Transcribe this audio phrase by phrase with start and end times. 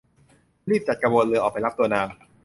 [0.69, 2.07] รีบจัดกระบวนเรือออกไปรับตัวนาง